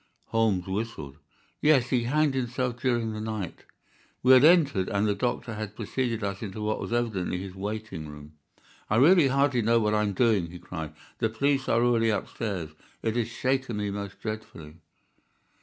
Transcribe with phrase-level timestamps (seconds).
[0.29, 1.17] Holmes whistled.
[1.61, 3.65] "Yes, he hanged himself during the night."
[4.23, 8.07] We had entered, and the doctor had preceded us into what was evidently his waiting
[8.09, 8.33] room.
[8.89, 10.93] "I really hardly know what I am doing," he cried.
[11.19, 12.71] "The police are already upstairs.
[13.03, 14.77] It has shaken me most dreadfully."